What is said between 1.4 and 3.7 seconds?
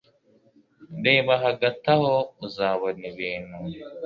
hagati aho uzabona ibintu